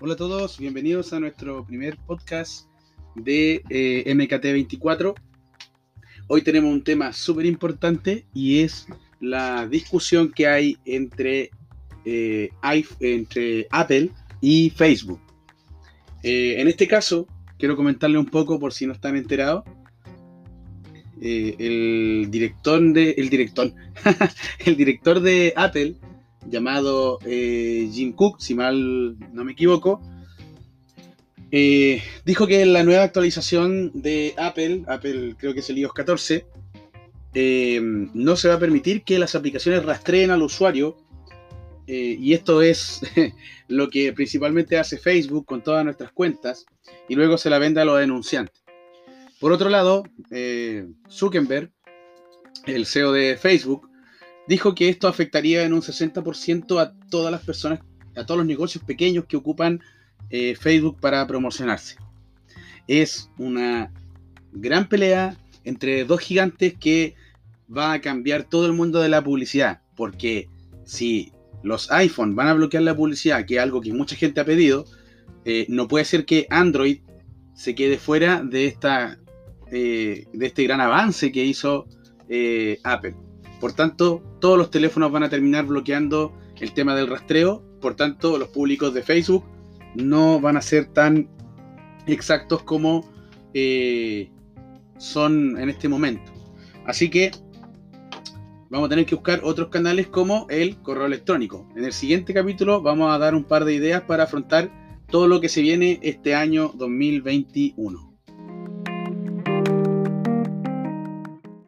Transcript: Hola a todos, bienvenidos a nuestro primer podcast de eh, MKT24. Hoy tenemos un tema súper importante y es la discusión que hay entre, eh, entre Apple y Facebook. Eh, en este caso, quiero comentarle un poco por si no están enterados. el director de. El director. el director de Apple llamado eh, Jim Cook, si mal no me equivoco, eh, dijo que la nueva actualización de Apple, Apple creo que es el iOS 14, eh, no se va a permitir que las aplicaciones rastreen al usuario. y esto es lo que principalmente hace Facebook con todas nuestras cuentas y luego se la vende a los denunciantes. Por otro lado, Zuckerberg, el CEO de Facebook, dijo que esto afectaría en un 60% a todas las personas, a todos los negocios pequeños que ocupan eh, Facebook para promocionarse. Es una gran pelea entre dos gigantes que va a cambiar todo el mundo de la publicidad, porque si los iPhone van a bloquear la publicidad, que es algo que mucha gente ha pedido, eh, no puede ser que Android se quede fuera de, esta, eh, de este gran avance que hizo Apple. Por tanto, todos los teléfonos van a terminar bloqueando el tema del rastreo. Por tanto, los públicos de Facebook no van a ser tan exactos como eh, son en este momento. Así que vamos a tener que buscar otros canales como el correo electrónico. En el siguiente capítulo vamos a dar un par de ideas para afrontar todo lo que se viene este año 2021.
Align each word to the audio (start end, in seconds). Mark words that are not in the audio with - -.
Hola 0.00 0.14
a 0.14 0.16
todos, 0.16 0.58
bienvenidos 0.58 1.12
a 1.12 1.20
nuestro 1.20 1.64
primer 1.64 1.96
podcast 1.98 2.66
de 3.14 3.62
eh, 3.70 4.02
MKT24. 4.06 5.14
Hoy 6.26 6.42
tenemos 6.42 6.72
un 6.72 6.82
tema 6.82 7.12
súper 7.12 7.46
importante 7.46 8.26
y 8.34 8.58
es 8.62 8.88
la 9.20 9.68
discusión 9.68 10.32
que 10.32 10.48
hay 10.48 10.76
entre, 10.84 11.50
eh, 12.04 12.50
entre 12.98 13.68
Apple 13.70 14.10
y 14.40 14.70
Facebook. 14.70 15.20
Eh, 16.24 16.60
en 16.60 16.66
este 16.66 16.88
caso, 16.88 17.28
quiero 17.56 17.76
comentarle 17.76 18.18
un 18.18 18.26
poco 18.26 18.58
por 18.58 18.72
si 18.72 18.88
no 18.88 18.94
están 18.94 19.16
enterados. 19.16 19.62
el 21.20 22.26
director 22.30 22.82
de. 22.92 23.10
El 23.12 23.30
director. 23.30 23.72
el 24.58 24.76
director 24.76 25.20
de 25.20 25.52
Apple 25.54 25.94
llamado 26.48 27.18
eh, 27.24 27.88
Jim 27.92 28.12
Cook, 28.12 28.40
si 28.40 28.54
mal 28.54 29.16
no 29.32 29.44
me 29.44 29.52
equivoco, 29.52 30.00
eh, 31.50 32.02
dijo 32.24 32.46
que 32.46 32.64
la 32.66 32.82
nueva 32.82 33.04
actualización 33.04 33.92
de 33.94 34.34
Apple, 34.36 34.84
Apple 34.86 35.36
creo 35.38 35.54
que 35.54 35.60
es 35.60 35.70
el 35.70 35.78
iOS 35.78 35.92
14, 35.92 36.46
eh, 37.34 37.80
no 37.82 38.36
se 38.36 38.48
va 38.48 38.54
a 38.54 38.58
permitir 38.58 39.02
que 39.02 39.18
las 39.18 39.34
aplicaciones 39.34 39.84
rastreen 39.84 40.30
al 40.30 40.42
usuario. 40.42 40.96
y 41.86 42.32
esto 42.32 42.62
es 42.62 43.02
lo 43.68 43.90
que 43.90 44.12
principalmente 44.14 44.78
hace 44.78 44.96
Facebook 44.96 45.44
con 45.44 45.62
todas 45.62 45.84
nuestras 45.84 46.12
cuentas 46.12 46.64
y 47.10 47.14
luego 47.14 47.36
se 47.36 47.50
la 47.50 47.58
vende 47.58 47.82
a 47.82 47.84
los 47.84 47.98
denunciantes. 47.98 48.64
Por 49.38 49.52
otro 49.52 49.68
lado, 49.68 50.04
Zuckerberg, 51.10 51.70
el 52.64 52.86
CEO 52.86 53.12
de 53.12 53.36
Facebook, 53.36 53.90
dijo 54.46 54.74
que 54.74 54.88
esto 54.88 55.08
afectaría 55.08 55.64
en 55.64 55.72
un 55.72 55.80
60% 55.80 56.80
a 56.80 56.92
todas 57.08 57.32
las 57.32 57.42
personas, 57.42 57.80
a 58.16 58.24
todos 58.24 58.38
los 58.38 58.46
negocios 58.46 58.84
pequeños 58.84 59.24
que 59.26 59.36
ocupan 59.36 59.80
eh, 60.30 60.54
Facebook 60.56 60.98
para 61.00 61.26
promocionarse. 61.26 61.96
Es 62.86 63.30
una 63.38 63.92
gran 64.52 64.88
pelea 64.88 65.36
entre 65.64 66.04
dos 66.04 66.20
gigantes 66.20 66.74
que 66.78 67.14
va 67.74 67.92
a 67.92 68.00
cambiar 68.00 68.44
todo 68.44 68.66
el 68.66 68.72
mundo 68.72 69.00
de 69.00 69.08
la 69.08 69.24
publicidad, 69.24 69.80
porque 69.96 70.48
si 70.84 71.32
los 71.62 71.90
iPhone 71.90 72.36
van 72.36 72.48
a 72.48 72.54
bloquear 72.54 72.82
la 72.82 72.94
publicidad, 72.94 73.46
que 73.46 73.56
es 73.56 73.60
algo 73.60 73.80
que 73.80 73.92
mucha 73.92 74.16
gente 74.16 74.40
ha 74.40 74.44
pedido, 74.44 74.84
eh, 75.46 75.66
no 75.68 75.88
puede 75.88 76.04
ser 76.04 76.26
que 76.26 76.46
Android 76.50 77.00
se 77.54 77.74
quede 77.74 77.96
fuera 77.96 78.42
de, 78.42 78.66
esta, 78.66 79.18
eh, 79.70 80.26
de 80.32 80.46
este 80.46 80.64
gran 80.64 80.80
avance 80.80 81.32
que 81.32 81.44
hizo 81.44 81.86
Apple. 82.82 83.14
Por 83.64 83.72
tanto, 83.72 84.22
todos 84.42 84.58
los 84.58 84.70
teléfonos 84.70 85.10
van 85.10 85.22
a 85.22 85.30
terminar 85.30 85.64
bloqueando 85.64 86.34
el 86.60 86.74
tema 86.74 86.94
del 86.94 87.06
rastreo. 87.06 87.62
Por 87.80 87.94
tanto, 87.94 88.36
los 88.36 88.48
públicos 88.48 88.92
de 88.92 89.02
Facebook 89.02 89.42
no 89.94 90.38
van 90.38 90.58
a 90.58 90.60
ser 90.60 90.84
tan 90.92 91.30
exactos 92.06 92.62
como 92.62 93.10
eh, 93.54 94.30
son 94.98 95.58
en 95.58 95.70
este 95.70 95.88
momento. 95.88 96.30
Así 96.84 97.08
que 97.08 97.30
vamos 98.68 98.88
a 98.88 98.90
tener 98.90 99.06
que 99.06 99.14
buscar 99.14 99.40
otros 99.42 99.68
canales 99.68 100.08
como 100.08 100.46
el 100.50 100.76
correo 100.82 101.06
electrónico. 101.06 101.66
En 101.74 101.86
el 101.86 101.94
siguiente 101.94 102.34
capítulo 102.34 102.82
vamos 102.82 103.14
a 103.14 103.16
dar 103.16 103.34
un 103.34 103.44
par 103.44 103.64
de 103.64 103.72
ideas 103.72 104.02
para 104.02 104.24
afrontar 104.24 104.70
todo 105.08 105.26
lo 105.26 105.40
que 105.40 105.48
se 105.48 105.62
viene 105.62 106.00
este 106.02 106.34
año 106.34 106.70
2021. 106.74 108.13